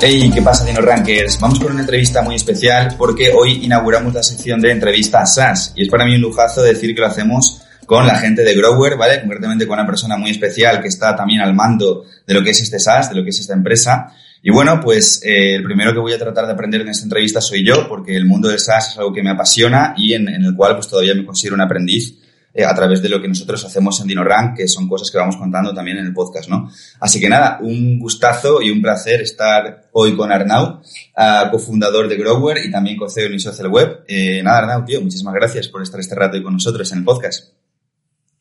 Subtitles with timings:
[0.00, 1.40] Hey, ¿qué pasa, Dino Rankers?
[1.40, 5.82] Vamos con una entrevista muy especial porque hoy inauguramos la sección de entrevistas SaaS y
[5.82, 9.20] es para mí un lujazo decir que lo hacemos con la gente de Grower, ¿vale?
[9.20, 12.60] Concretamente con una persona muy especial que está también al mando de lo que es
[12.60, 14.14] este SaaS, de lo que es esta empresa.
[14.40, 17.40] Y bueno, pues eh, el primero que voy a tratar de aprender en esta entrevista
[17.40, 20.44] soy yo, porque el mundo del SaaS es algo que me apasiona y en, en
[20.44, 22.14] el cual pues todavía me considero un aprendiz
[22.54, 25.36] eh, a través de lo que nosotros hacemos en DinoRank, que son cosas que vamos
[25.36, 26.70] contando también en el podcast, ¿no?
[27.00, 32.16] Así que nada, un gustazo y un placer estar hoy con Arnau, uh, cofundador de
[32.16, 34.04] Grower y también co-CEO de Social Web.
[34.08, 37.04] Eh, nada, Arnau, tío, muchísimas gracias por estar este rato hoy con nosotros en el
[37.04, 37.52] podcast.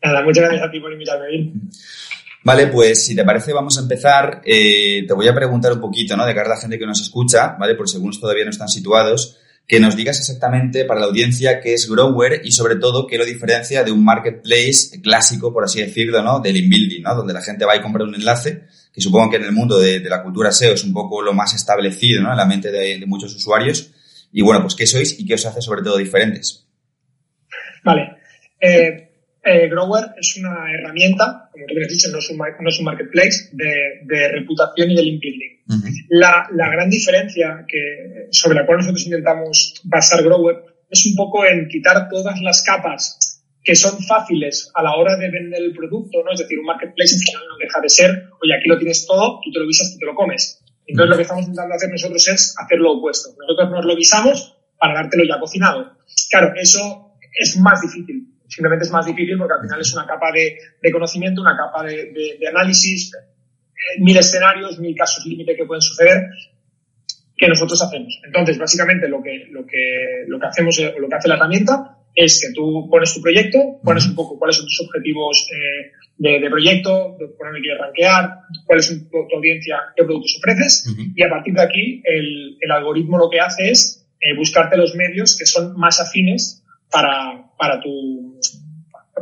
[0.03, 1.53] Nada, muchas gracias a ti por invitarme, Bill.
[2.43, 4.41] Vale, pues si te parece vamos a empezar.
[4.45, 6.25] Eh, te voy a preguntar un poquito, ¿no?
[6.25, 7.75] De cara a la gente que nos escucha, ¿vale?
[7.75, 9.37] Por si algunos todavía no están situados,
[9.67, 13.25] que nos digas exactamente para la audiencia qué es Grower y sobre todo qué lo
[13.25, 16.39] diferencia de un marketplace clásico, por así decirlo, ¿no?
[16.39, 17.15] Del inbuilding, ¿no?
[17.15, 19.99] Donde la gente va y compra un enlace, que supongo que en el mundo de,
[19.99, 22.31] la cultura SEO es un poco lo más establecido, ¿no?
[22.31, 23.91] En la mente de, de muchos usuarios.
[24.31, 26.65] Y bueno, pues qué sois y qué os hace sobre todo diferentes.
[27.83, 28.17] Vale.
[28.59, 29.06] Eh,
[29.47, 32.79] eh, Grower es una herramienta, como tú bien has dicho, no es un, no es
[32.79, 35.53] un marketplace, de, de, reputación y de link building.
[35.67, 36.05] Uh -huh.
[36.09, 40.55] la, la, gran diferencia que, sobre la cual nosotros intentamos basar Grower
[40.89, 45.29] es un poco en quitar todas las capas que son fáciles a la hora de
[45.29, 46.31] vender el producto, ¿no?
[46.31, 48.09] Es decir, un marketplace en final no deja de ser,
[48.41, 50.63] oye, aquí lo tienes todo, tú te lo visas, tú te lo comes.
[50.85, 53.35] Entonces, lo que estamos intentando hacer nosotros es hacer lo opuesto.
[53.37, 55.97] Nosotros nos lo visamos para dártelo ya cocinado.
[56.29, 60.31] Claro, eso es más difícil simplemente es más difícil porque al final es una capa
[60.33, 63.11] de, de conocimiento, una capa de, de, de, análisis,
[63.99, 66.29] mil escenarios, mil casos límite que pueden suceder
[67.37, 68.19] que nosotros hacemos.
[68.25, 72.41] Entonces, básicamente lo que, lo que, lo que hacemos, lo que hace la herramienta es
[72.41, 76.49] que tú pones tu proyecto, pones un poco cuáles son tus objetivos eh, de, de,
[76.49, 81.13] proyecto, por dónde quieres rankear, cuál es tu, tu, audiencia, qué productos ofreces, uh -huh.
[81.15, 84.95] y a partir de aquí el, el, algoritmo lo que hace es eh, buscarte los
[84.95, 88.39] medios que son más afines para, para, tu,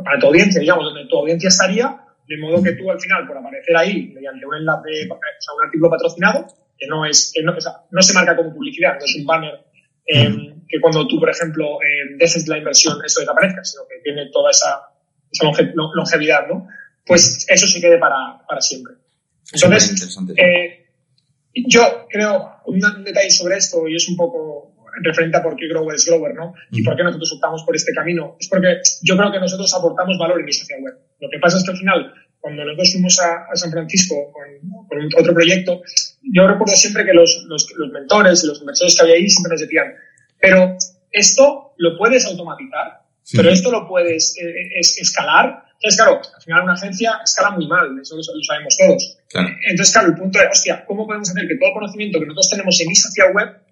[0.04, 3.38] para tu audiencia, digamos, donde tu audiencia estaría, de modo que tú al final, por
[3.38, 6.46] aparecer ahí mediante un enlace, o sea, un artículo patrocinado,
[6.78, 9.26] que no es, que no, o sea, no se marca como publicidad, no es un
[9.26, 9.66] banner
[10.06, 14.30] eh, que cuando tú, por ejemplo, eh, dejes la inversión, eso desaparezca, sino que tiene
[14.30, 14.80] toda esa,
[15.30, 16.68] esa longe, longevidad, ¿no?
[17.04, 18.94] Pues eso se quede para, para siempre.
[19.52, 20.86] Entonces, eh,
[21.54, 25.94] yo creo, un detalle sobre esto, y es un poco referente a por qué Grower
[25.94, 26.54] es Grower, ¿no?
[26.70, 28.36] Y por qué nosotros optamos por este camino.
[28.40, 30.94] Es porque yo creo que nosotros aportamos valor en social web.
[31.20, 34.86] Lo que pasa es que al final, cuando nosotros fuimos a, a San Francisco con,
[34.88, 35.82] con, otro proyecto,
[36.22, 39.52] yo recuerdo siempre que los, los, los, mentores y los inversores que había ahí siempre
[39.52, 39.94] nos decían,
[40.40, 40.76] pero
[41.12, 43.36] esto lo puedes automatizar, sí.
[43.36, 45.64] pero esto lo puedes eh, es, escalar.
[45.74, 49.18] Entonces, claro, al final una agencia escala muy mal, eso lo, lo sabemos todos.
[49.28, 49.48] Claro.
[49.68, 52.50] Entonces, claro, el punto es, hostia, ¿cómo podemos hacer que todo el conocimiento que nosotros
[52.50, 53.65] tenemos en mi social web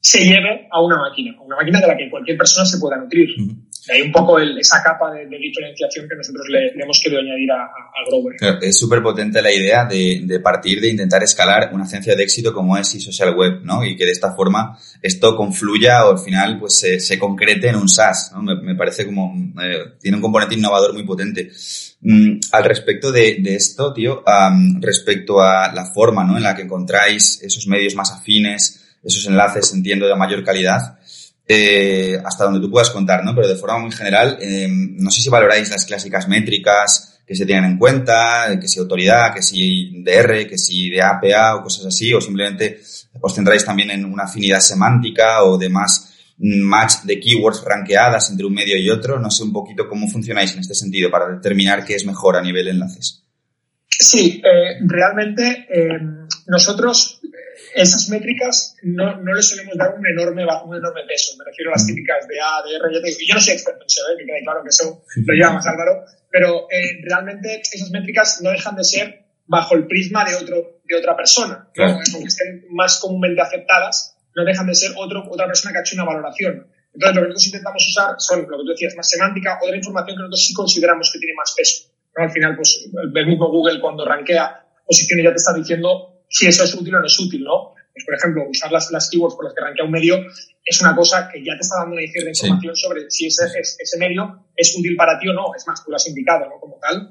[0.00, 2.96] se lleve a una máquina, a una máquina de la que cualquier persona se pueda
[2.96, 3.28] nutrir.
[3.38, 3.56] Uh -huh.
[3.90, 7.22] Hay un poco el, esa capa de, de, diferenciación que nosotros le, le hemos querido
[7.22, 8.36] añadir a, a, Grover.
[8.36, 12.22] Claro, es súper potente la idea de, de, partir de intentar escalar una agencia de
[12.22, 13.84] éxito como es eSocial Web, ¿no?
[13.84, 17.76] Y que de esta forma esto confluya o al final pues se, se concrete en
[17.76, 18.42] un SaaS, ¿no?
[18.42, 21.50] Me, me parece como, eh, tiene un componente innovador muy potente.
[22.00, 26.36] Mm, al respecto de, de esto, tío, um, respecto a la forma, ¿no?
[26.36, 30.98] En la que encontráis esos medios más afines, esos enlaces, entiendo, de mayor calidad,
[31.46, 33.34] eh, hasta donde tú puedas contar, ¿no?
[33.34, 37.46] Pero de forma muy general, eh, no sé si valoráis las clásicas métricas que se
[37.46, 41.86] tienen en cuenta, que si autoridad, que si DR, que si de APA o cosas
[41.86, 42.80] así, o simplemente
[43.20, 46.08] os centráis también en una afinidad semántica o de más
[46.38, 49.18] match de keywords ranqueadas entre un medio y otro.
[49.18, 52.42] No sé un poquito cómo funcionáis en este sentido para determinar qué es mejor a
[52.42, 53.24] nivel de enlaces.
[53.88, 55.98] Sí, eh, realmente eh,
[56.46, 57.20] nosotros
[57.74, 61.36] esas métricas no, no le solemos dar un enorme, un enorme peso.
[61.38, 62.94] Me refiero a las típicas de A, de R.
[62.94, 64.16] Yo, te digo, yo no soy experto en SEO, ¿eh?
[64.18, 68.50] que quede claro que eso lo lleva más Álvaro, pero eh, realmente esas métricas no
[68.50, 71.68] dejan de ser bajo el prisma de, otro, de otra persona.
[71.74, 71.94] Claro.
[71.94, 72.00] ¿no?
[72.14, 75.96] Aunque estén más comúnmente aceptadas, no dejan de ser otro, otra persona que ha hecho
[75.96, 76.66] una valoración.
[76.94, 79.72] Entonces, lo que nosotros intentamos usar son, lo que tú decías, más semántica o de
[79.72, 81.90] la información que nosotros sí consideramos que tiene más peso.
[82.16, 86.64] Al final, pues, el mismo Google cuando rankea posiciones ya te está diciendo si eso
[86.64, 87.74] es útil o no es útil, ¿no?
[87.92, 90.24] Pues, por ejemplo, usar las, las keywords por las que rankea un medio
[90.64, 93.98] es una cosa que ya te está dando una cierta información sobre si ese, ese
[93.98, 95.54] medio es útil para ti o no.
[95.56, 96.60] Es más, tú lo has indicado, ¿no?
[96.60, 97.10] Como tal.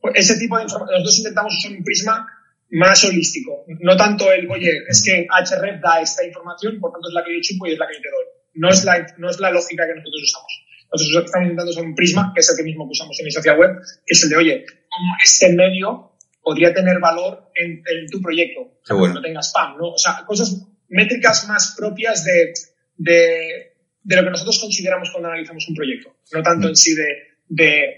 [0.00, 2.26] Pues ese tipo de información, nosotros intentamos usar un prisma
[2.70, 3.64] más holístico.
[3.80, 7.32] No tanto el, oye, es que HRF da esta información, por tanto es la que
[7.34, 8.24] yo chupo y es la que yo te doy.
[8.54, 10.66] No es la, no es la lógica que nosotros usamos.
[10.92, 13.32] Nosotros estamos intentando usar un prisma, que es el que mismo que usamos en mi
[13.32, 13.70] social web,
[14.04, 16.15] que es el de, oye, ¿cómo este medio
[16.46, 18.78] podría tener valor en, tu proyecto?
[18.86, 19.14] Qué bueno.
[19.14, 19.88] Que no tenga spam, ¿no?
[19.88, 22.52] O sea, cosas, métricas más propias de,
[22.98, 26.14] de, de lo que nosotros consideramos cuando analizamos un proyecto.
[26.32, 27.06] No tanto en sí de,
[27.48, 27.94] de,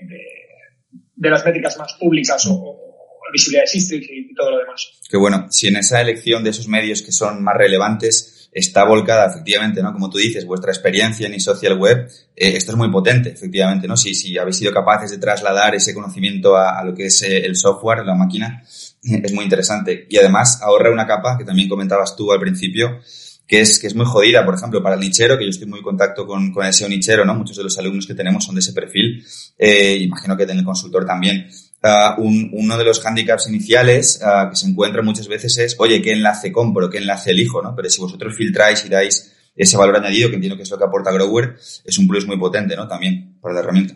[1.15, 2.87] de las métricas más públicas o,
[3.31, 4.99] visibilidad de Sistrix y todo lo demás.
[5.07, 5.49] Qué bueno.
[5.51, 9.93] Si en esa elección de esos medios que son más relevantes está volcada, efectivamente, ¿no?
[9.93, 13.97] Como tú dices, vuestra experiencia en social web, eh, esto es muy potente, efectivamente, ¿no?
[13.97, 17.57] Si, si habéis sido capaces de trasladar ese conocimiento a, lo que es eh, el
[17.57, 18.63] software, la máquina,
[19.03, 20.07] es muy interesante.
[20.09, 23.01] Y además ahorra una capa que también comentabas tú al principio,
[23.47, 25.79] que es, que es muy jodida, por ejemplo, para el nichero, que yo estoy muy
[25.79, 27.35] en contacto con, con ese nichero, ¿no?
[27.35, 29.25] Muchos de los alumnos que tenemos son de ese perfil,
[29.57, 31.49] eh, imagino que en el consultor también.
[31.81, 36.03] Uh, un, uno de los handicaps iniciales uh, que se encuentra muchas veces es, oye,
[36.03, 36.91] ¿qué enlace compro?
[36.91, 37.63] ¿Qué enlace elijo?
[37.63, 37.75] ¿no?
[37.77, 40.85] Pero si vosotros filtráis y dais ese valor añadido, que entiendo que es lo que
[40.85, 42.87] aporta Grower, es un plus muy potente, ¿no?
[42.87, 43.95] También, para la herramienta.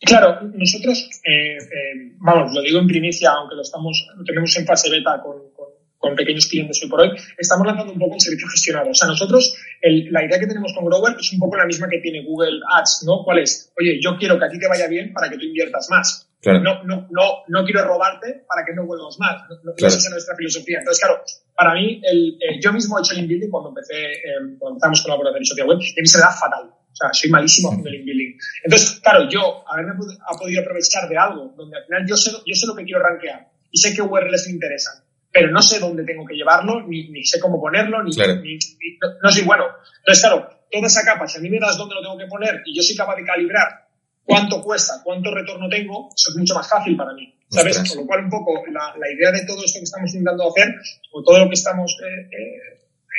[0.00, 4.64] Claro, nosotros, eh, eh, vamos, lo digo en primicia, aunque lo estamos, lo tenemos en
[4.64, 5.36] fase beta con,
[5.98, 8.90] con pequeños clientes hoy por hoy, estamos lanzando un poco un servicio gestionado.
[8.90, 11.88] O sea, nosotros, el, la idea que tenemos con Grover es un poco la misma
[11.88, 13.24] que tiene Google Ads, ¿no?
[13.24, 13.72] ¿Cuál es?
[13.78, 16.27] Oye, yo quiero que a ti te vaya bien para que tú inviertas más.
[16.44, 19.42] No, no, no, no quiero robarte para que no vuelvas más.
[19.64, 20.78] No, Esa es nuestra filosofía.
[20.78, 21.22] Entonces, claro,
[21.54, 25.02] para mí, el, eh, yo mismo he hecho el inbuilding cuando empecé, eh, cuando empezamos
[25.02, 26.70] con la colaboración en social web, y a mí se me da fatal.
[26.70, 28.38] O sea, soy malísimo haciendo el inbuilding.
[28.64, 32.54] Entonces, claro, yo haberme ha podido aprovechar de algo donde al final yo sé, yo
[32.54, 36.04] sé lo que quiero rankear y sé qué URLs me interesan pero no sé dónde
[36.04, 38.58] tengo que llevarlo, ni, ni sé cómo ponerlo, ni, ni,
[39.22, 39.66] no, soy bueno.
[39.98, 42.62] Entonces, claro, toda esa capa, si a mí me das dónde lo tengo que poner
[42.64, 43.87] y yo soy capaz de calibrar
[44.28, 47.34] cuánto cuesta, cuánto retorno tengo, eso es mucho más fácil para mí.
[47.48, 47.78] ¿Sabes?
[47.88, 50.68] Con lo cual, un poco, la, la, idea de todo esto que estamos intentando hacer,
[51.12, 52.28] o todo lo que estamos eh,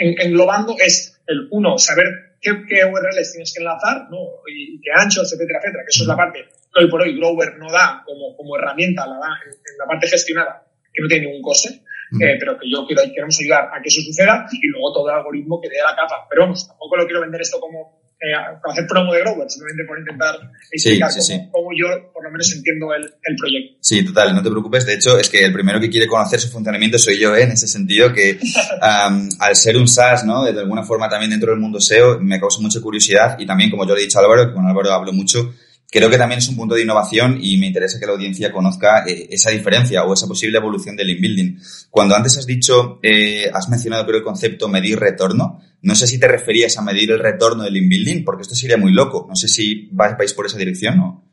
[0.05, 4.19] eh, englobando, es el uno, saber qué, qué, URLs tienes que enlazar, ¿no?
[4.47, 7.57] Y, qué anchos, etcétera, etcétera, que eso es la parte que hoy por hoy Grover
[7.57, 10.63] no da como, como herramienta, la da en, en la parte gestionada,
[10.93, 11.81] que no tiene ningún coste
[12.17, 15.15] eh, pero que yo quiero, queremos ayudar a que eso suceda y luego todo el
[15.17, 16.25] algoritmo que dé la capa.
[16.27, 18.35] Pero vamos, tampoco lo quiero vender esto como eh,
[18.69, 20.35] hacer promo de Grover, simplemente por intentar
[20.71, 21.09] explicar
[21.51, 23.77] cómo, yo por lo menos entiendo el, el, proyecto.
[23.79, 24.85] Sí, total, no te preocupes.
[24.85, 27.43] De hecho, es que el primero que quiere conocer su funcionamiento soy yo, ¿eh?
[27.43, 28.37] en ese sentido, que
[28.81, 30.43] um, al ser un SaaS, ¿no?
[30.43, 33.87] De alguna forma también dentro del mundo SEO, me causa mucha curiosidad y también, como
[33.87, 35.53] yo le he dicho a Álvaro, que con Álvaro hablo mucho,
[35.89, 39.05] creo que también es un punto de innovación y me interesa que la audiencia conozca
[39.07, 41.59] eh, esa diferencia o esa posible evolución del inbuilding.
[41.89, 46.19] Cuando antes has dicho, eh, has mencionado creo el concepto medir retorno, no sé si
[46.19, 49.25] te referías a medir el retorno del inbuilding, porque esto sería muy loco.
[49.29, 51.25] No sé si vais, por esa dirección o...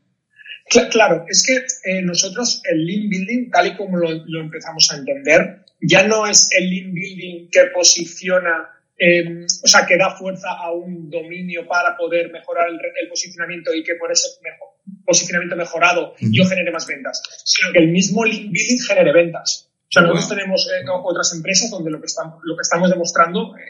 [0.91, 1.55] Claro, es que
[1.89, 6.27] eh, nosotros el lean building, tal y como lo, lo, empezamos a entender, ya no
[6.27, 11.67] es el lean building que posiciona eh, o sea, que da fuerza a un dominio
[11.67, 14.69] para poder mejorar el, el posicionamiento y que por ese mejor,
[15.05, 19.69] posicionamiento mejorado yo genere más ventas, sino que el mismo link building genere ventas.
[19.83, 23.55] O sea, nosotros tenemos eh, otras empresas donde lo que estamos, lo que estamos demostrando
[23.55, 23.61] eh,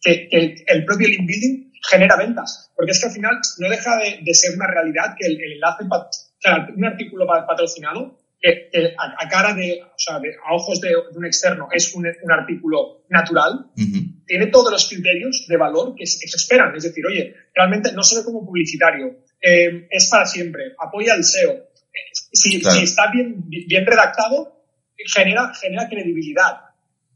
[0.00, 3.96] que, que, el propio link building genera ventas, porque es que al final no deja
[3.96, 6.08] de, de ser una realidad que el, el enlace, o
[6.38, 8.18] sea, un artículo patrocinado
[8.98, 12.06] a, a, cara de, o sea, de, a ojos de, de, un externo es un,
[12.22, 14.24] un artículo natural, uh -huh.
[14.26, 16.74] tiene todos los criterios de valor que, que, se esperan.
[16.76, 21.24] Es decir, oye, realmente no se ve como publicitario, eh, es para siempre, apoya el
[21.24, 21.66] SEO.
[22.32, 22.76] Si, claro.
[22.76, 24.62] si está bien, bien redactado,
[25.14, 26.60] genera, genera credibilidad.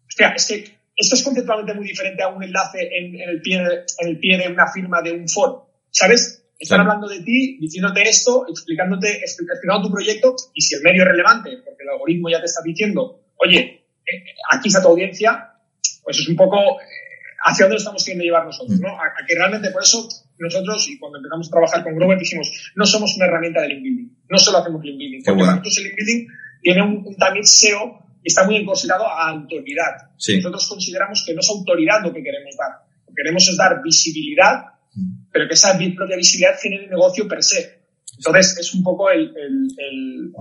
[0.09, 3.59] Hostia, es que esto es conceptualmente muy diferente a un enlace en, en, el, pie
[3.59, 5.69] de, en el pie de una firma de un foro.
[5.91, 6.40] ¿Sabes?
[6.61, 11.09] Están hablando de ti, diciéndote esto, explicándote, explicando tu proyecto y si el medio es
[11.09, 15.55] relevante, porque el algoritmo ya te está diciendo, oye, eh, aquí está tu audiencia,
[16.05, 16.85] pues es un poco eh,
[17.47, 18.89] hacia dónde estamos queriendo llevar nosotros, ¿no?
[18.89, 20.07] A, a, que realmente por eso
[20.39, 23.83] nosotros, y cuando empezamos a trabajar con Grover, dijimos, no somos una herramienta de link
[23.83, 25.63] building, no solo hacemos link building, porque bueno.
[25.65, 26.27] el link building
[26.61, 30.13] tiene un, un también SEO y está muy considerado a autoridad.
[30.19, 30.37] Sí.
[30.37, 33.81] Nosotros consideramos que no es autoridad lo que queremos dar, lo que queremos es dar
[33.83, 34.75] visibilidad
[35.33, 37.81] pero que esa propia visibilidad genere negocio per se.
[38.17, 40.33] Entonces, es un poco el, el, el,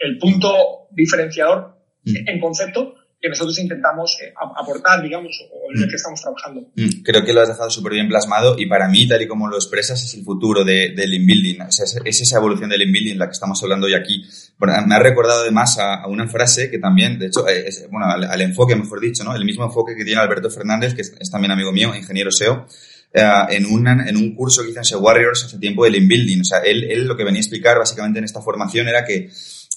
[0.00, 5.96] el punto diferenciador en concepto que nosotros intentamos eh, aportar, digamos, o en el que
[5.96, 6.68] estamos trabajando.
[6.76, 9.48] Mm, creo que lo has dejado súper bien plasmado y para mí, tal y como
[9.48, 11.62] lo expresas, es el futuro de, del inbuilding.
[11.62, 14.22] O sea, es, esa evolución del inbuilding la que estamos hablando hoy aquí.
[14.58, 18.40] me ha recordado además a, una frase que también, de hecho, eh, es, bueno, al,
[18.42, 19.34] enfoque, mejor dicho, ¿no?
[19.34, 22.66] El mismo enfoque que tiene Alberto Fernández, que es, también amigo mío, ingeniero SEO,
[23.12, 26.40] eh, en, una, en un curso que hizo en Warriors hace tiempo del inbuilding.
[26.40, 29.30] O sea, él, él lo que venía a explicar básicamente en esta formación era que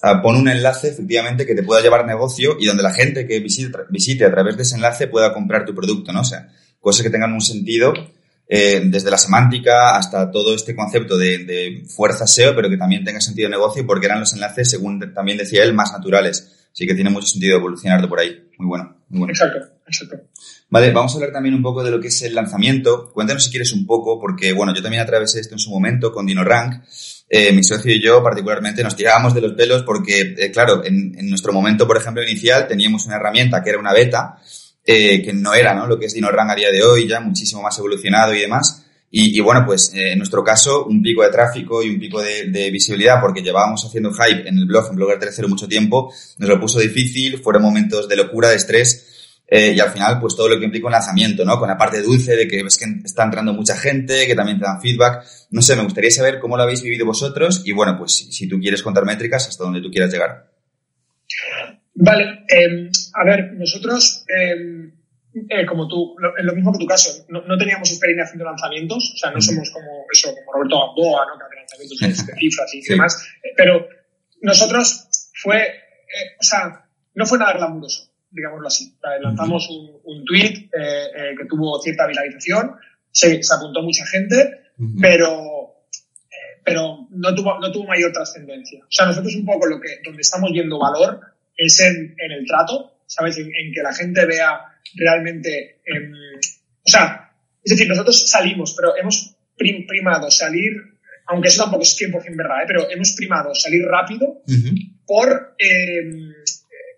[0.04, 3.40] uh, pone un enlace efectivamente que te pueda llevar negocio y donde la gente que
[3.40, 6.22] visite, visite a través de ese enlace pueda comprar tu producto, ¿no?
[6.22, 7.94] O sea, cosas que tengan un sentido
[8.52, 13.04] eh, desde la semántica hasta todo este concepto de, de, fuerza SEO, pero que también
[13.04, 16.68] tenga sentido de negocio porque eran los enlaces, según también decía él, más naturales.
[16.72, 18.50] Así que tiene mucho sentido evolucionarlo por ahí.
[18.58, 19.34] Muy bueno, muy bueno.
[19.34, 19.60] Exacto,
[20.70, 23.12] Vale, vamos a hablar también un poco de lo que es el lanzamiento.
[23.12, 26.26] Cuéntanos si quieres un poco, porque bueno, yo también atravesé esto en su momento con
[26.26, 26.84] DinoRank
[27.32, 31.30] eh, mi socio y yo particularmente nos tirábamos de los pelos porque, eh, claro, en,
[31.30, 34.40] nuestro momento, por ejemplo, inicial teníamos una herramienta que era una beta,
[34.84, 35.86] eh, que no era ¿no?
[35.86, 38.84] lo que es DinoRank a día de hoy, ya muchísimo más evolucionado y demás.
[39.12, 42.46] Y, bueno, pues eh, en nuestro caso, un pico de tráfico y un pico de,
[42.46, 46.48] de, visibilidad, porque llevábamos haciendo hype en el blog, en Blogger Tercero mucho tiempo, nos
[46.48, 49.09] lo puso difícil, fueron momentos de locura, de estrés,
[49.52, 51.58] eh, y al final, pues todo lo que implica un lanzamiento, ¿no?
[51.58, 54.66] Con la parte dulce de que ves que está entrando mucha gente, que también te
[54.66, 55.26] dan feedback.
[55.50, 58.60] No sé, me gustaría saber cómo lo habéis vivido vosotros y bueno, pues si, tú
[58.60, 60.52] quieres contar métricas, hasta donde tú quieras llegar.
[61.96, 64.94] Vale, em, a ver, nosotros, em,
[65.50, 69.32] eh, como tú, lo mismo que tu caso, no, teníamos experiencia haciendo lanzamientos, o sea,
[69.32, 71.40] no somos como eso, como Roberto Gamboa, ¿no?
[71.40, 73.88] Que hace lanzamientos de cifras y demás, eh, pero
[74.42, 75.74] nosotros fue,
[76.40, 78.96] o sea, no fue nada glamuroso digámoslo así.
[79.22, 82.76] Lanzamos un, un tweet eh, eh, que tuvo cierta viralización,
[83.12, 84.62] se, se apuntó mucha gente,
[85.02, 85.86] pero,
[86.30, 88.84] eh, pero no, tuvo, no tuvo mayor trascendencia.
[88.84, 91.20] O sea, nosotros un poco lo que, donde estamos viendo valor
[91.56, 93.38] es en, en el trato, ¿sabes?
[93.38, 94.62] En, que la gente vea
[94.96, 97.32] realmente, em, o sea,
[97.64, 100.72] es decir, nosotros salimos, pero hemos primado salir,
[101.28, 102.66] aunque eso tampoco es 100% verdad, ¿eh?
[102.68, 104.42] pero hemos primado salir rápido
[105.06, 106.32] por, eh,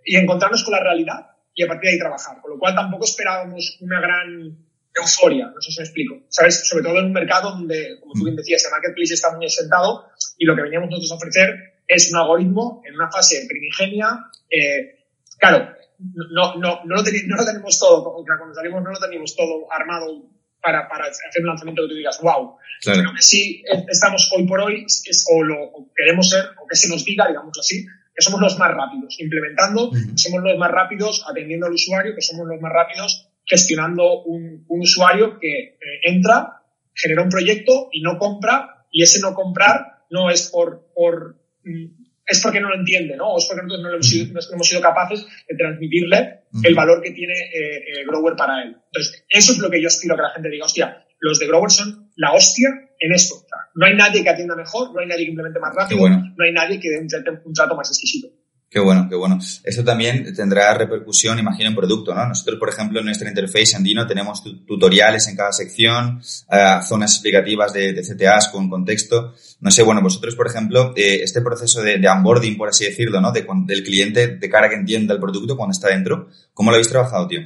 [0.06, 2.42] y encontrarnos con la realidad y a partir de ahí trabajar.
[2.42, 4.58] Con lo cual tampoco esperábamos una gran
[4.94, 6.16] euforia, no sé si me explico.
[6.30, 6.68] ¿Sabes?
[6.68, 10.10] Sobre todo en un mercado donde, como tú bien decías, el marketplace está muy asentado
[10.38, 14.08] y lo que veníamos nosotros a ofrecer es un algoritmo en una fase primigenia.
[14.50, 15.06] Eh,
[15.38, 19.72] claro, no, no, no, lo no lo tenemos todo, cuando salimos no lo tenemos todo
[19.72, 20.24] armado
[20.62, 22.58] para, para hacer un lanzamiento que tú digas, wow.
[22.82, 23.00] Claro.
[23.00, 26.76] Pero que sí estamos hoy por hoy, es, o lo o queremos ser, o que
[26.76, 30.72] se nos diga, digamos así, que somos los más rápidos implementando, que somos los más
[30.72, 36.64] rápidos atendiendo al usuario, que somos los más rápidos gestionando un, usuario que eh, entra,
[36.94, 42.01] genera un proyecto y no compra, y ese no comprar no es por, por mm,
[42.26, 43.34] es porque no lo entiende, ¿no?
[43.34, 47.02] O es porque nosotros no, hemos, sido, no hemos sido capaces de transmitirle el valor
[47.02, 48.76] que tiene eh, eh, Grower para él.
[48.86, 51.48] Entonces, eso es lo que yo aspiro a que la gente diga, hostia, los de
[51.48, 53.36] Grover son la hostia en esto.
[53.76, 56.52] no hay nadie que atienda mejor, no hay nadie que implemente más rápido, no hay
[56.52, 58.28] nadie que dé un trato, más exquisito.
[58.72, 59.38] Qué bueno, qué bueno.
[59.66, 62.26] Esto también tendrá repercusión, imagino, en producto, ¿no?
[62.26, 67.12] Nosotros, por ejemplo, en nuestra interface en Dino tenemos tutoriales en cada sección, eh, zonas
[67.12, 69.34] explicativas de, CTAs con contexto.
[69.60, 73.34] No sé, bueno, vosotros, por ejemplo, eh, este proceso de, onboarding, por así decirlo, ¿no?
[73.34, 77.28] del cliente de cara que entienda el producto cuando está dentro, ¿cómo lo habéis trabajado,
[77.28, 77.42] tío?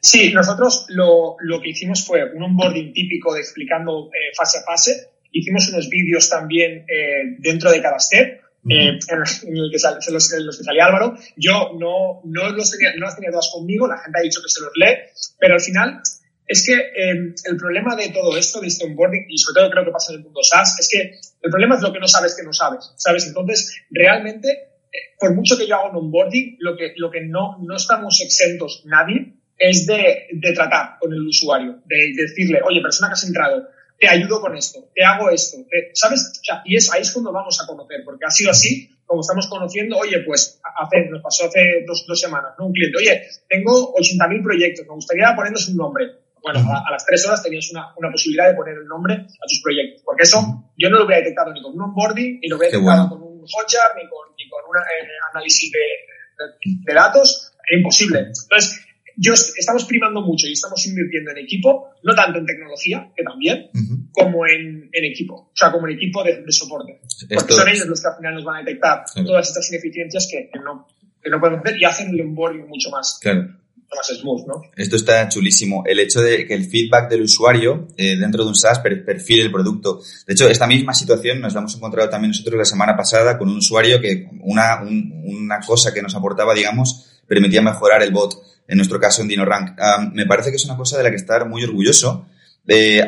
[0.00, 4.62] Sí, nosotros lo, lo, que hicimos fue un onboarding típico de explicando eh, fase a
[4.62, 5.08] fase.
[5.32, 8.45] Hicimos unos vídeos también eh, dentro de cada step.
[8.68, 9.78] Eh, en, el que
[10.10, 11.16] los, que salía Álvaro.
[11.36, 14.48] Yo no, no, los tenía, no las tenía todas conmigo, la gente ha dicho que
[14.48, 14.96] se los lee,
[15.38, 16.02] pero al final
[16.48, 19.84] es que eh, el problema de todo esto, de este onboarding, y sobre todo creo
[19.84, 22.36] que pasa en el mundo SaaS, es que el problema es lo que no sabes
[22.36, 23.26] que no sabes, ¿sabes?
[23.26, 27.58] Entonces, realmente, eh, por mucho que yo haga un onboarding, lo que, lo que no,
[27.60, 33.08] no estamos exentos nadie es de, de tratar con el usuario, de, decirle, oye, persona
[33.08, 35.58] que has entrado, te ayudo con esto, te hago esto,
[35.94, 36.40] ¿sabes?
[36.64, 39.96] y es, ahí es cuando vamos a conocer, porque ha sido así, como estamos conociendo,
[39.96, 42.66] oye, pues hace, nos pasó hace dos, dos semanas, ¿no?
[42.66, 46.06] Un cliente, oye, tengo 80.000 proyectos, me gustaría ponerles un nombre.
[46.42, 49.60] Bueno, a, las tres horas tenías una, una, posibilidad de poner el nombre a tus
[49.62, 50.38] proyectos, porque eso
[50.76, 53.40] yo no lo hubiera detectado ni con un onboarding, ni lo hubiera detectado con un
[53.46, 58.18] Hotjar, ni con, ni con un eh, análisis de, de, de datos, era imposible.
[58.18, 58.85] Entonces,
[59.16, 63.70] yo estamos primando mucho y estamos invirtiendo en equipo, no tanto en tecnología, que también,
[64.12, 67.00] como en, en, equipo, o sea, como en equipo de, soporte.
[67.34, 70.50] Porque son ellos los que al final nos van a detectar todas estas ineficiencias que,
[70.60, 70.86] no,
[71.22, 73.18] que no podemos hacer y hacen el onboarding mucho más.
[73.24, 74.62] Más smooth, ¿no?
[74.74, 75.84] Esto está chulísimo.
[75.86, 79.52] El hecho de que el feedback del usuario eh, dentro de un SaaS perfile el
[79.52, 80.02] producto.
[80.26, 83.48] De hecho, esta misma situación nos la hemos encontrado también nosotros la semana pasada con
[83.48, 88.76] un usuario que una, una cosa que nos aportaba, digamos, permitía mejorar el bot, en
[88.76, 89.78] nuestro caso en DinoRank.
[90.12, 92.26] me parece que es una cosa de la que estar muy orgulloso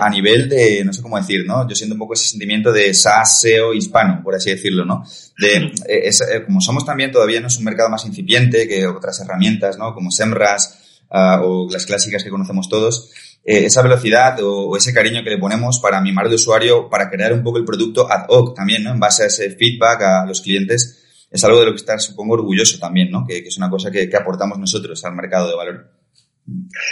[0.00, 1.68] a nivel de, no sé cómo decir, ¿no?
[1.68, 5.04] Yo siento un poco ese sentimiento de SaaS, SEO hispano, por así decirlo, ¿no?
[5.36, 5.56] De,
[5.88, 9.76] eh, eh, como somos también todavía no es un mercado más incipiente que otras herramientas,
[9.76, 9.94] ¿no?
[9.94, 13.10] Como SEMRAS ah, o las clásicas que conocemos todos,
[13.44, 17.32] eh, esa velocidad o, ese cariño que le ponemos para mimar al usuario, para crear
[17.32, 18.92] un poco el producto ad hoc también, ¿no?
[18.92, 20.97] En base a ese feedback a los clientes,
[21.30, 23.26] es algo de lo que estar, supongo, orgulloso también, ¿no?
[23.26, 25.98] Que, es una cosa que, que aportamos nosotros al mercado de valor.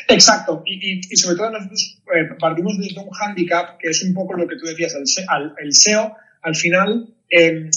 [0.08, 4.46] Exacto, y, sobre todo nosotros eh, partimos de un handicap que es un poco lo
[4.46, 7.70] que tú decías, el, SEO al final em,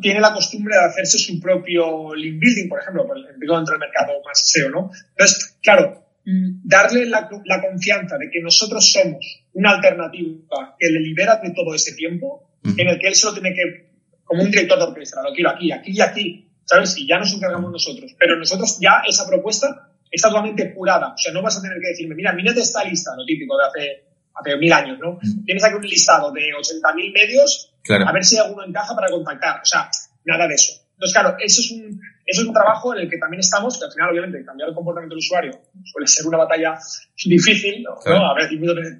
[0.00, 4.50] tiene la costumbre de hacerse su propio link building, por ejemplo, dentro del mercado más
[4.50, 4.90] SEO, ¿no?
[5.10, 11.36] Entonces, claro, mm, darle la, confianza de que nosotros somos una alternativa que le libera
[11.36, 13.89] de todo ese tiempo, en el que él solo tiene que,
[14.30, 16.96] como un director de orquesta, lo quiero aquí, aquí y aquí, ¿sabes?
[16.98, 18.14] Y ya nos encargamos nosotros.
[18.16, 21.14] Pero nosotros ya esa propuesta está totalmente purada.
[21.14, 23.64] O sea, no vas a tener que decirme, mira, mírate esta lista, lo típico de
[23.64, 25.18] hace, hace mil años, ¿no?
[25.20, 25.44] Mm.
[25.44, 29.62] Tienes aquí un listado de 80.000 medios, a ver si alguno encaja para contactar.
[29.62, 29.90] O sea,
[30.24, 30.79] nada de eso.
[31.00, 33.86] Entonces, claro, eso es un, eso es un trabajo en el que también estamos, que
[33.86, 35.52] al final, obviamente, cambiar el comportamiento del usuario
[35.82, 36.78] suele ser una batalla
[37.24, 37.96] difícil, ¿no?
[38.04, 38.50] A ver,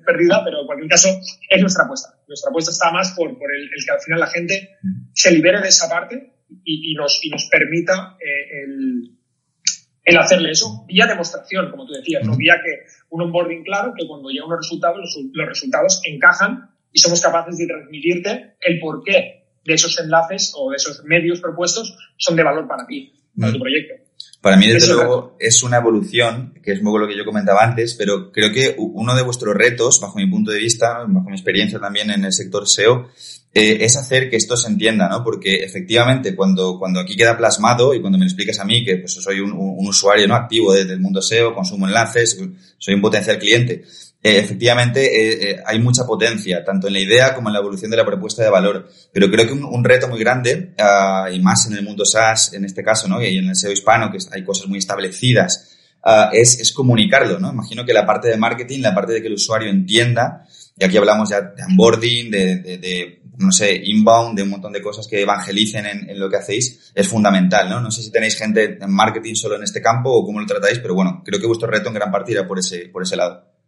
[0.07, 1.11] perdida, pero en cualquier caso
[1.47, 2.17] es nuestra apuesta.
[2.27, 4.79] Nuestra apuesta está más por, por el, que al final la gente
[5.13, 6.33] se libere de esa parte
[6.65, 9.21] y, y, nos, y nos permita eh, el,
[10.05, 12.37] el hacerle eso vía demostración, como tú decías, ¿no?
[12.37, 17.21] vía que un onboarding claro, que cuando llega unos resultados, los, resultados encajan y somos
[17.21, 19.40] capaces de transmitirte el porqué
[19.71, 23.61] de esos enlaces o de esos medios propuestos son de valor para ti, para tu
[23.61, 23.95] proyecto.
[24.41, 27.63] Para mí, desde luego, es una evolución, que es un poco lo que yo comentaba
[27.63, 31.37] antes, pero creo que uno de vuestros retos, bajo mi punto de vista, bajo mi
[31.37, 33.09] experiencia también en el sector SEO,
[33.53, 35.23] eh, es hacer que esto se entienda, ¿no?
[35.23, 39.13] Porque efectivamente, cuando, cuando aquí queda plasmado y cuando me explicas a mí que pues,
[39.13, 42.41] soy un, un usuario no activo del mundo SEO, consumo enlaces,
[42.79, 43.85] soy un potencial cliente,
[44.23, 47.91] eh, efectivamente eh, eh, hay mucha potencia, tanto en la idea como en la evolución
[47.91, 48.89] de la propuesta de valor.
[49.13, 52.53] Pero creo que un, un reto muy grande, uh, y más en el mundo SaaS
[52.53, 53.23] en este caso, ¿no?
[53.23, 55.71] Y en el SEO hispano, que hay cosas muy establecidas,
[56.05, 57.51] uh, es, es comunicarlo, ¿no?
[57.51, 60.47] Imagino que la parte de marketing, la parte de que el usuario entienda,
[60.79, 64.73] y aquí hablamos ya de onboarding, de, de, de no sé, inbound, de un montón
[64.73, 67.81] de cosas que evangelicen en, lo que hacéis, es fundamental, ¿no?
[67.81, 70.79] No sé si tenéis gente en marketing solo en este campo o cómo lo tratáis,
[70.79, 73.60] pero bueno, creo que vuestro reto en gran parte irá por ese, por ese lado.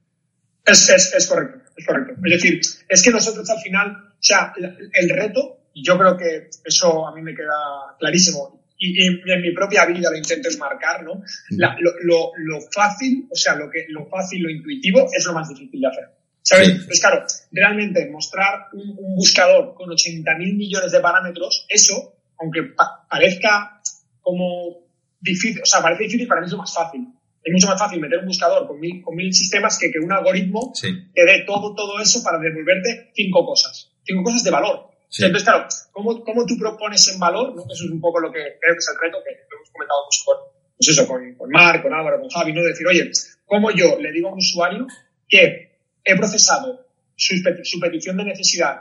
[0.65, 2.15] Es, es, es correcto, es correcto.
[2.25, 6.51] Es decir, es que nosotros al final, o sea, el reto, y yo creo que
[6.65, 11.23] eso a mí me queda clarísimo, y, en mi propia vida lo intento marcar, ¿no?
[11.51, 15.49] lo, lo, lo, fácil, o sea, lo, que, lo fácil, lo intuitivo es lo más
[15.49, 16.05] difícil de hacer.
[16.43, 16.85] ¿Sabes?
[16.87, 22.75] Pues claro, realmente mostrar un, buscador con 80.000 millones de parámetros, eso, aunque
[23.09, 23.81] parezca
[24.21, 24.81] como
[25.21, 27.07] difícil, o sea, parece difícil, para mí es lo más fácil.
[27.45, 30.13] Es mucho más fácil meter un buscador con mil, con mil sistemas que que un
[30.13, 33.91] algoritmo te dé todo, todo eso para devolverte cinco cosas.
[34.05, 34.93] Cinco cosas de valor.
[35.19, 37.55] Entonces, claro, ¿cómo, ¿cómo, tú propones en valor?
[37.55, 37.63] ¿no?
[37.63, 40.21] Eso es un poco lo que creo que es el reto que hemos comentado mucho
[40.25, 40.37] con,
[40.79, 42.63] pues eso, con, con Marc, con Álvaro, con Javi, ¿no?
[42.63, 43.11] Decir, oye,
[43.45, 44.87] ¿cómo yo le digo a un usuario
[45.29, 45.73] que
[46.05, 48.81] he procesado su, petición de necesidad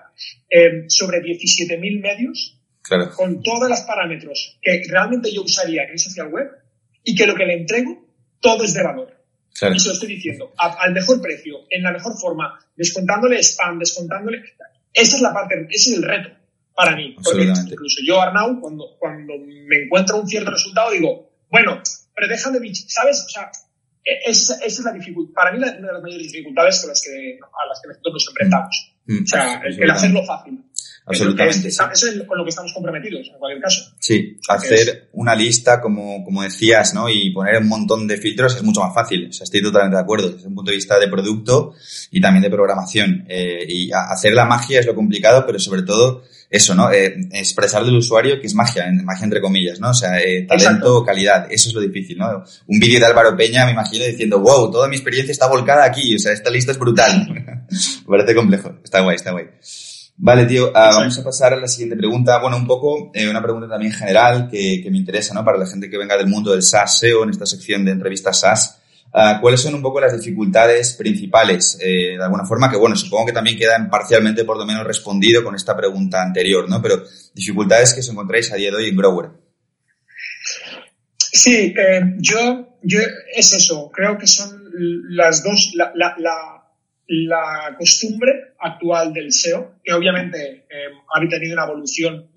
[0.50, 2.58] eh, sobre 17.000 medios
[3.16, 6.50] con todos los parámetros que realmente yo usaría en social web
[7.04, 8.01] y que lo que le entrego
[8.42, 9.18] todo es de valor.
[9.74, 14.44] Y se lo estoy diciendo, al mejor precio, en la mejor forma, descontándole spam, descontándole...
[14.94, 16.42] Esa es la parte, ese es el reto
[16.76, 17.16] para mí.
[17.24, 21.82] Porque incluso yo, Arnau, cuando, cuando me encuentro un cierto resultado, digo, bueno,
[22.16, 23.24] pero déjame, ¿sabes?
[23.26, 23.52] O sea,
[24.04, 27.40] esa, esa, es la dificultad, para mí una de las mayores dificultades con las que,
[27.42, 28.96] a las que nosotros nos enfrentamos.
[29.06, 30.64] Mm, o sea, el, hacerlo fácil.
[31.06, 31.68] Absolutamente.
[31.68, 33.92] eso es con lo que estamos comprometidos, en cualquier caso.
[34.00, 37.10] Sí, hacer una lista, como, como decías, ¿no?
[37.10, 39.28] Y poner un montón de filtros es mucho más fácil.
[39.30, 41.74] O sea, estoy totalmente de acuerdo desde un punto de vista de producto
[42.12, 43.26] y también de programación.
[43.28, 46.92] Eh, y hacer la magia es lo complicado, pero sobre todo eso, ¿no?
[46.92, 49.92] Eh, expresar del usuario que es magia, magia entre comillas, ¿no?
[49.92, 52.44] O sea, eh, talento, calidad, eso es lo difícil, ¿no?
[52.68, 56.16] Un vídeo de Álvaro Peña, me imagino, diciendo, wow, toda mi experiencia está volcada aquí,
[56.16, 57.28] o sea, esta lista es brutal.
[57.32, 59.46] me parece complejo, está guay, está guay.
[60.24, 62.40] Vale, tío, ah, vamos a pasar a la siguiente pregunta.
[62.40, 65.44] Bueno, un poco, eh, una pregunta también general que, que me interesa, ¿no?
[65.44, 68.40] Para la gente que venga del mundo del SaaS SEO, en esta sección de entrevistas
[68.40, 68.82] SaaS.
[69.12, 72.70] Ah, ¿Cuáles son un poco las dificultades principales, eh, de alguna forma?
[72.70, 76.70] Que bueno, supongo que también quedan parcialmente por lo menos respondido con esta pregunta anterior,
[76.70, 76.80] ¿no?
[76.84, 77.04] Pero
[77.34, 79.32] dificultades que os encontráis a día de hoy en Grower.
[81.18, 83.00] Sí, eh, yo, yo,
[83.36, 84.70] es eso, creo que son
[85.10, 86.61] las dos, la, la, la,
[87.12, 92.32] la costumbre actual del SEO, que obviamente eh, ha tenido una evolución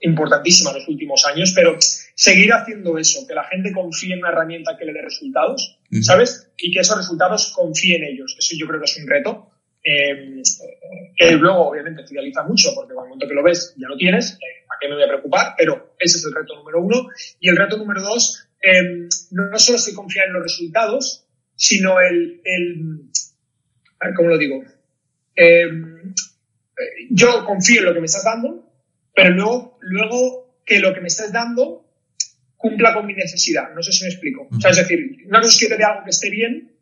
[0.00, 4.28] importantísima en los últimos años, pero seguir haciendo eso, que la gente confíe en una
[4.30, 6.50] herramienta que le dé resultados, ¿sabes?
[6.58, 8.36] Y que esos resultados confíen en ellos.
[8.38, 9.50] Eso yo creo que es un reto.
[9.86, 10.42] Eh,
[11.16, 14.32] que luego, obviamente, te idealiza mucho, porque al momento que lo ves ya lo tienes,
[14.32, 15.54] eh, ¿a qué me voy a preocupar?
[15.58, 17.08] Pero ese es el reto número uno.
[17.40, 22.00] Y el reto número dos, eh, no solo es que confiar en los resultados, sino
[22.00, 23.10] el, el
[24.00, 24.62] a ver, ¿cómo lo digo?
[25.36, 25.68] Eh,
[27.10, 28.70] yo confío en lo que me estás dando,
[29.14, 31.84] pero luego, luego que lo que me estás dando
[32.56, 33.74] cumpla con mi necesidad.
[33.74, 34.48] No sé si me explico.
[34.50, 36.72] O sea, es decir, una cosa es que te dé algo que esté bien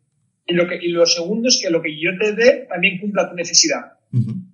[0.45, 3.29] y lo, que, y lo segundo es que lo que yo te dé también cumpla
[3.29, 3.93] tu necesidad.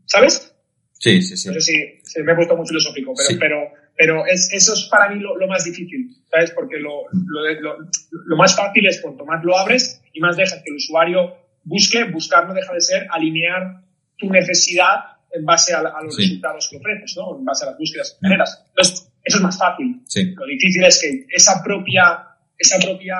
[0.05, 0.53] ¿Sabes?
[0.93, 1.47] Sí, sí, sí.
[1.49, 3.37] No sé si, si me he puesto muy filosófico, pero, Sí.
[3.39, 3.57] pero,
[3.95, 6.51] pero es, eso es para mí lo, lo más difícil, ¿sabes?
[6.51, 7.77] Porque lo, lo,
[8.25, 12.03] lo más fácil es cuanto más lo abres y más dejas que el usuario busque,
[12.05, 13.81] buscar no deja de ser alinear
[14.17, 16.23] tu necesidad en base a, a los Sí.
[16.23, 17.37] resultados que ofreces, ¿no?
[17.37, 18.63] En base a las búsquedas que generas.
[18.69, 20.01] Entonces, eso es más fácil.
[20.05, 20.33] Sí.
[20.35, 23.15] Lo difícil es que esa propia, esa propia,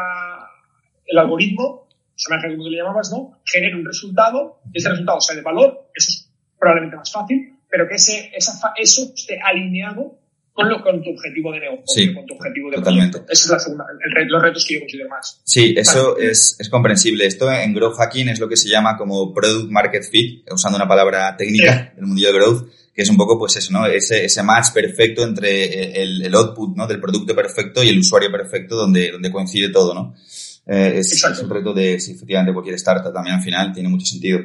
[1.06, 1.88] el algoritmo,
[2.28, 3.39] imagen como tú le llamabas, ¿no?
[3.45, 7.88] Genere un resultado, y ese resultado sea de valor, eso es probablemente más fácil, pero
[7.88, 10.19] que ese, esa, eso esté alineado
[10.84, 13.17] con, tu objetivo de negocio, Sí, con tu objetivo de totalmente.
[13.17, 13.34] proyecto.
[13.34, 15.41] Esa es la segunda, el, los retos que yo considero más.
[15.43, 17.26] Sí, eso es, es comprensible.
[17.26, 20.88] Esto en Growth Hacking es lo que se llama como Product Market Fit, usando una
[20.88, 23.86] palabra técnica del mundillo de Growth, que es un poco pues eso, ¿no?
[23.86, 26.86] Ese, ese match perfecto entre el, el output, ¿no?
[26.86, 30.15] Del producto perfecto y el usuario perfecto donde, donde coincide todo, ¿no?
[30.72, 34.39] Eh, es, un reto de, si efectivamente cualquier startup también al final tiene mucho sentido.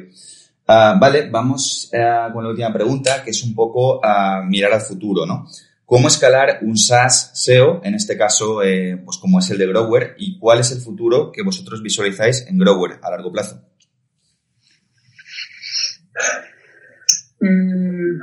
[0.67, 4.81] Ah, vale, vamos eh, con la última pregunta, que es un poco a mirar al
[4.81, 5.47] futuro, ¿no?
[5.85, 10.15] ¿Cómo escalar un SaaS SEO, en este caso, eh, pues como es el de Grower,
[10.17, 13.61] y cuál es el futuro que vosotros visualizáis en Grower a largo plazo?
[17.39, 18.19] Mm,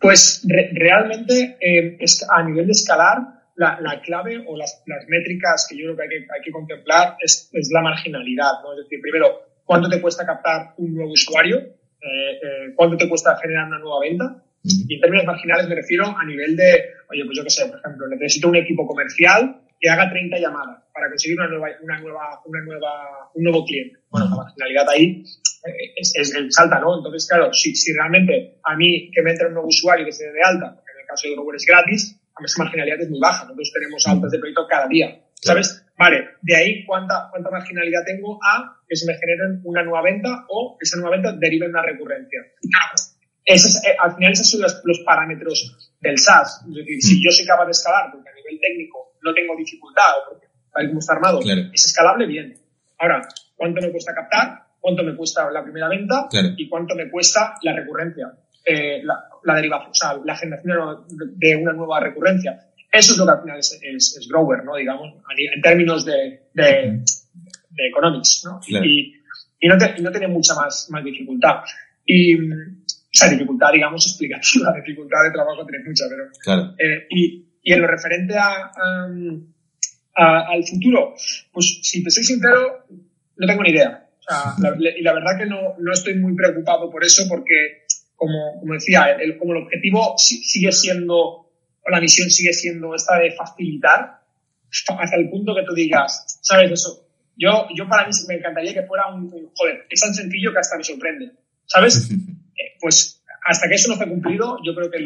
[0.00, 1.98] Pues re- realmente eh,
[2.30, 3.18] a nivel de escalar,
[3.56, 7.80] la, la clave o las, métricas que yo creo que hay que, contemplar es, la
[7.82, 8.62] marginalidad.
[8.62, 8.72] ¿no?
[8.74, 11.58] Es decir, primero, ¿cuánto te cuesta captar un nuevo usuario?
[11.58, 14.42] Eh, ¿Cuánto te cuesta generar una nueva venta?
[14.88, 17.78] Y en términos marginales me refiero a nivel de, oye, pues yo qué sé, por
[17.78, 22.40] ejemplo, necesito un equipo comercial que haga 30 llamadas para conseguir una nueva, una nueva,
[22.46, 23.98] una nueva, un nuevo cliente.
[24.10, 25.22] Bueno, la marginalidad ahí
[25.66, 26.96] eh, es, es, es alta, ¿no?
[26.96, 30.24] Entonces, claro, si, si realmente a mí que me entre un nuevo usuario que se
[30.24, 33.00] dé de alta, porque en el caso de Grover es gratis, a mí esa marginalidad
[33.00, 33.44] es muy baja.
[33.44, 35.20] Nosotros tenemos altas de proyecto cada día.
[35.40, 35.84] ¿Sabes?
[35.98, 40.44] Vale, de ahí cuánta, cuánta marginalidad tengo a que se me generen una nueva venta
[40.48, 42.40] o esa nueva venta derive en una recurrencia.
[42.60, 42.94] Claro,
[43.46, 46.64] esos, eh, al final esos son los, los parámetros del SaaS.
[46.68, 50.04] Es decir, si yo soy capaz de escalar porque a nivel técnico no tengo dificultad
[50.20, 51.62] o porque tal como está armado, Claro.
[51.72, 52.54] es escalable, bien.
[52.98, 53.22] Ahora,
[53.56, 54.66] ¿cuánto me cuesta captar?
[54.80, 56.26] ¿Cuánto me cuesta la primera venta?
[56.30, 56.48] Claro.
[56.56, 58.32] ¿Y cuánto me cuesta la recurrencia?
[58.64, 61.04] Eh, la, la derivación, o sea, la generación
[61.36, 62.68] de una nueva recurrencia.
[62.90, 64.74] Eso es lo que al final es, es, es Grower, ¿no?
[64.76, 65.14] Digamos,
[65.54, 67.00] en términos de, de,
[67.70, 68.58] de economics, ¿no?
[68.66, 68.84] Claro.
[68.84, 69.14] Y,
[69.60, 71.62] y, no te- y no tiene mucha más, más dificultad.
[72.04, 72.75] Y, mm,
[73.18, 76.74] sea, dificultad, digamos, explicativa, dificultad de trabajo tiene mucha, pero Claro.
[76.78, 79.08] eh, y, y en lo referente a, a-
[80.14, 81.14] a- al futuro,
[81.52, 82.86] pues si te soy sincero,
[83.36, 84.08] no tengo ni idea.
[84.18, 84.22] O
[84.60, 87.84] sea, la- y la verdad que no, no estoy muy preocupado por eso porque,
[88.16, 92.94] como, como decía, el, como el objetivo si- sigue siendo, o la misión sigue siendo
[92.94, 94.20] esta de facilitar
[94.98, 97.02] hasta el punto que tú digas, ¿sabes eso?
[97.36, 100.58] Yo, yo para mí me encantaría que fuera un, un- joder, es tan sencillo que
[100.58, 101.32] hasta me sorprende,
[101.66, 102.08] ¿sabes?
[102.56, 104.98] Eh, pues hasta que eso no esté cumplido, yo creo que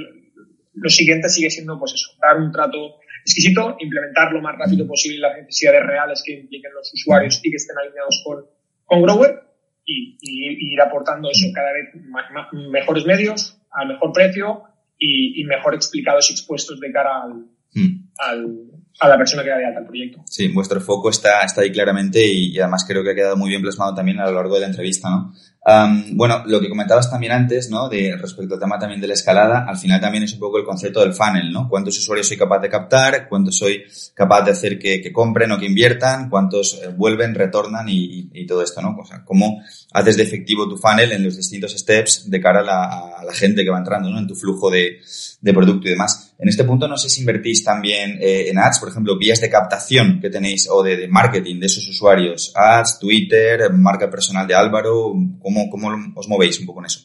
[0.74, 5.18] lo siguiente sigue siendo, pues eso, dar un trato exquisito, implementar lo más rápido posible
[5.18, 8.44] las necesidades reales que impliquen los usuarios y que estén alineados con,
[8.84, 9.40] con Grower
[9.84, 14.62] y, y- y ir aportando eso cada vez ma- mejores medios, al mejor precio
[14.98, 18.08] y, y mejor explicados y expuestos de cara al, Mm.
[18.18, 18.66] al-
[18.98, 20.22] a la persona que da de alta el proyecto.
[20.26, 23.48] Sí, vuestro foco está, está ahí claramente y, y además creo que ha quedado muy
[23.50, 25.32] bien plasmado también a lo largo de la entrevista, ¿no?
[25.62, 27.88] Am, bueno, lo que comentabas también antes, ¿no?
[27.90, 30.64] De respecto al tema también de la escalada, al final también es un poco el
[30.64, 31.68] concepto del funnel, ¿no?
[31.68, 33.28] ¿Cuántos usuarios soy capaz de captar?
[33.28, 33.82] ¿Cuántos soy
[34.14, 36.30] capaz de hacer que, que compren o que inviertan?
[36.30, 38.96] ¿Cuántos eh, vuelven, retornan y, y- y todo esto, ¿no?
[38.98, 42.64] O sea, cómo haces de efectivo tu funnel en los distintos steps de cara a
[42.64, 42.84] la,
[43.18, 44.18] a la gente que va entrando, ¿no?
[44.18, 45.00] En tu flujo de,
[45.42, 46.32] de producto y demás.
[46.38, 49.50] En este punto no sé si invertís también eh, en ads, por ejemplo, vías de
[49.50, 54.54] captación que tenéis o de, de marketing de esos usuarios, ads, Twitter, marca personal de
[54.54, 55.12] Álvaro,
[55.52, 57.00] ¿cómo, cómo os movéis un poco en eso?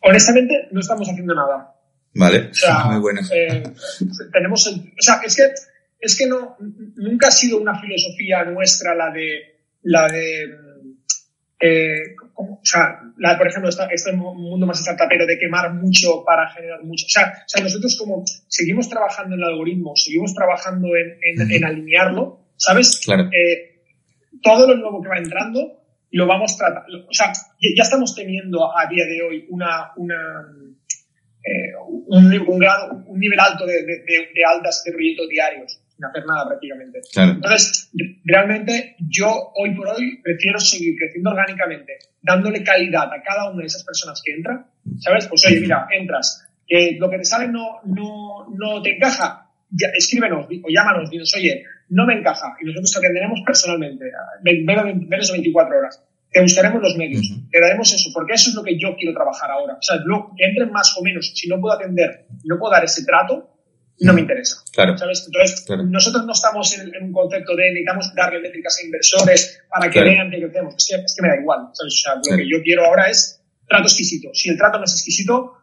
[0.00, 1.74] Honestamente, no estamos haciendo nada.
[2.14, 3.20] Vale, O sea, muy bueno.
[3.32, 3.62] eh,
[4.32, 5.42] tenemos el- o sea, es que,
[6.00, 6.56] es que no,
[6.96, 10.44] nunca ha sido una filosofía nuestra la de, la de,
[11.60, 16.82] eh, o sea, la, por ejemplo, este mundo más startupero de quemar mucho para generar
[16.84, 17.06] mucho.
[17.06, 21.64] O sea, o sea, nosotros como seguimos trabajando en el algoritmo, seguimos trabajando en, en,
[21.64, 23.00] alinearlo, ¿sabes?
[23.04, 23.24] Claro.
[23.32, 23.82] Eh,
[24.42, 25.77] todo lo nuevo que va entrando
[26.10, 27.06] lo vamos tratando.
[27.08, 30.16] O sea, ya estamos teniendo a día de hoy una, una
[31.44, 31.72] eh,
[32.08, 36.24] un, un, grado, un nivel alto de, de, de, altas de proyectos diarios sin hacer
[36.26, 37.00] nada prácticamente.
[37.16, 37.90] Entonces,
[38.24, 43.66] realmente yo hoy por hoy prefiero seguir creciendo orgánicamente, dándole calidad a cada una de
[43.66, 44.66] esas personas que entra,
[44.98, 45.26] ¿sabes?
[45.26, 49.88] Pues oye, mira, entras, que lo que te sale no, no, no te encaja, ya,
[49.94, 54.04] escríbenos o llámanos, dinos, oye, no me encaja, y nosotros te atenderemos personalmente,
[54.42, 56.04] menos de 24 horas.
[56.30, 59.50] Te buscaremos los medios, te daremos eso, porque eso es lo que yo quiero trabajar
[59.50, 59.74] ahora.
[59.74, 62.84] O sea, lo, que entren más o menos, si no puedo atender, no puedo dar
[62.84, 63.54] ese trato,
[64.00, 64.56] no me interesa.
[64.72, 64.96] Claro.
[64.96, 65.24] ¿Sabes?
[65.26, 70.02] Entonces, nosotros no estamos en, un concepto de necesitamos darle métricas a inversores para que
[70.02, 70.74] vean que crecemos.
[70.76, 71.60] Es que, es que me da igual.
[71.72, 71.94] ¿sabes?
[71.94, 74.28] O sea, lo que yo quiero ahora es trato exquisito.
[74.34, 75.54] Si el trato no es exquisito,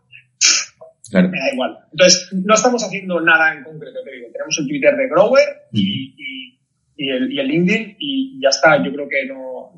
[1.11, 1.77] me da igual.
[1.91, 4.27] Entonces, no estamos haciendo nada en concreto, te digo.
[4.31, 6.15] Tenemos el Twitter de Grower y,
[6.97, 8.83] y, el, y el LinkedIn y ya está.
[8.83, 9.73] Yo creo que no,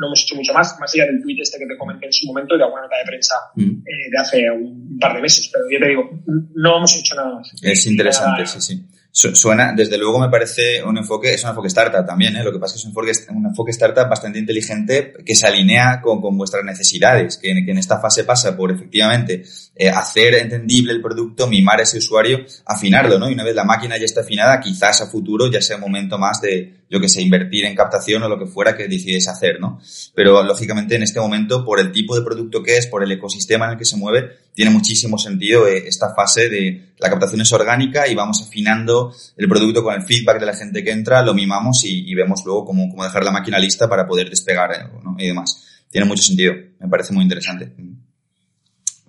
[0.00, 2.26] no hemos hecho mucho más, más allá del tweet este que te comenté en su
[2.26, 5.50] momento y de alguna nota de prensa eh, de hace un par de meses.
[5.52, 6.10] Pero yo te digo,
[6.54, 7.52] no hemos hecho nada más.
[7.62, 8.86] Es interesante, sí, sí.
[9.14, 12.42] Suena, desde luego me parece un enfoque, es un enfoque startup también, ¿eh?
[12.42, 15.46] lo que pasa es que es un enfoque, un enfoque startup bastante inteligente que se
[15.46, 19.44] alinea con, con vuestras necesidades, que en, esta fase pasa por efectivamente
[19.76, 23.28] eh, hacer entendible el producto, mimar a ese usuario, afinarlo, ¿no?
[23.28, 26.16] Y una vez la máquina ya está afinada, quizás a futuro ya sea un momento
[26.16, 29.58] más de, yo que sé, invertir en captación o lo que fuera que decides hacer,
[29.58, 29.80] ¿no?
[30.14, 33.64] Pero lógicamente en este momento, por el tipo de producto que es, por el ecosistema
[33.64, 37.50] en el que se mueve, tiene muchísimo sentido eh, esta fase de la captación es
[37.50, 41.32] orgánica y vamos afinando el producto con el feedback de la gente que entra, lo
[41.32, 45.16] mimamos y, vemos luego cómo, cómo, dejar la máquina lista para poder despegar eh, ¿no?
[45.18, 45.66] y demás.
[45.90, 47.72] Tiene mucho sentido, me parece muy interesante.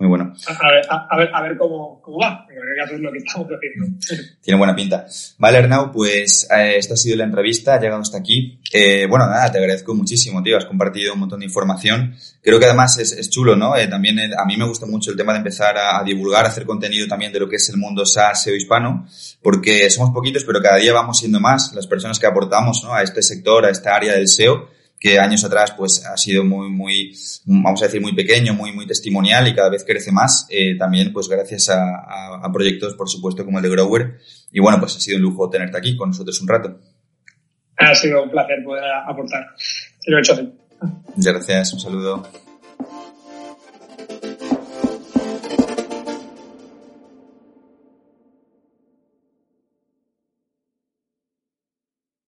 [0.04, 0.34] Muy bueno.
[0.46, 2.46] A ver, a, ver, a ver cómo, cómo va.
[2.50, 3.98] es lo que estamos haciendo.
[4.42, 5.06] Tiene buena pinta.
[5.38, 8.60] Vale, Arnau, pues eh, esta ha sido la entrevista, ha llegado hasta aquí.
[8.70, 10.58] Eh, bueno, nada, te agradezco muchísimo, tío.
[10.58, 12.14] Has compartido un montón de información.
[12.42, 13.78] Creo que además es, es chulo, ¿no?
[13.78, 16.48] Eh, también a mí me gusta mucho el tema de empezar a, a, divulgar, a
[16.48, 19.06] hacer contenido también de lo que es el mundo SaaS, SEO hispano,
[19.40, 22.92] porque somos poquitos, pero cada día vamos siendo más las personas que aportamos, ¿no?
[22.92, 24.68] A este sector, a esta área del SEO
[25.04, 27.14] que años atrás pues ha sido muy, muy,
[27.44, 31.12] vamos a decir, muy pequeño, muy, muy testimonial y cada vez crece más, eh, también
[31.12, 34.18] pues gracias a, a, proyectos, por supuesto, como el de Grower.
[34.50, 36.80] Y bueno, pues ha sido un lujo tenerte aquí con nosotros un rato.
[37.76, 39.46] Ha sido un placer poder aportar.
[40.06, 40.36] Lo he hecho
[41.14, 42.26] Muchas gracias, un saludo.